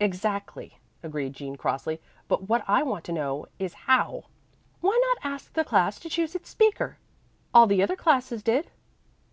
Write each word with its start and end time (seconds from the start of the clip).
"Exactly," 0.00 0.80
agreed 1.04 1.34
Jean 1.34 1.54
crossly, 1.54 2.00
"but 2.26 2.48
what 2.48 2.64
I 2.66 2.82
want 2.82 3.04
to 3.04 3.12
know 3.12 3.46
is 3.60 3.74
how." 3.86 4.24
"Why 4.80 5.00
not 5.22 5.30
ask 5.32 5.52
the 5.52 5.62
class 5.62 6.00
to 6.00 6.08
choose 6.08 6.34
its 6.34 6.50
speaker? 6.50 6.98
All 7.54 7.68
the 7.68 7.80
other 7.84 7.94
classes 7.94 8.42
did." 8.42 8.72